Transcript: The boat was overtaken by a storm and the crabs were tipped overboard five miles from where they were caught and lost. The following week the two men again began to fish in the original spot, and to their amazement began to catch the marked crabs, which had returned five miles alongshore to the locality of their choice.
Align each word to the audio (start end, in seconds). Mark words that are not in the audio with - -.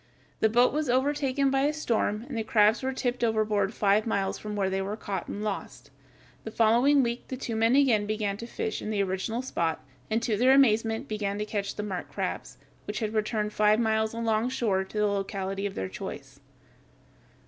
The 0.39 0.49
boat 0.49 0.73
was 0.73 0.89
overtaken 0.89 1.51
by 1.51 1.61
a 1.65 1.71
storm 1.73 2.25
and 2.27 2.35
the 2.35 2.41
crabs 2.41 2.81
were 2.81 2.91
tipped 2.91 3.23
overboard 3.23 3.71
five 3.71 4.07
miles 4.07 4.39
from 4.39 4.55
where 4.55 4.67
they 4.67 4.81
were 4.81 4.97
caught 4.97 5.27
and 5.27 5.43
lost. 5.43 5.91
The 6.43 6.49
following 6.49 7.03
week 7.03 7.27
the 7.27 7.37
two 7.37 7.55
men 7.55 7.75
again 7.75 8.07
began 8.07 8.35
to 8.37 8.47
fish 8.47 8.81
in 8.81 8.89
the 8.89 9.03
original 9.03 9.43
spot, 9.43 9.85
and 10.09 10.19
to 10.23 10.35
their 10.37 10.53
amazement 10.53 11.07
began 11.07 11.37
to 11.37 11.45
catch 11.45 11.75
the 11.75 11.83
marked 11.83 12.11
crabs, 12.11 12.57
which 12.85 12.97
had 12.97 13.13
returned 13.13 13.53
five 13.53 13.79
miles 13.79 14.15
alongshore 14.15 14.85
to 14.85 14.97
the 14.97 15.05
locality 15.05 15.67
of 15.67 15.75
their 15.75 15.87
choice. 15.87 16.39